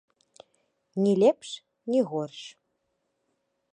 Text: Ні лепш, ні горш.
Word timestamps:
Ні 1.03 1.11
лепш, 1.23 1.51
ні 1.93 2.01
горш. 2.13 2.43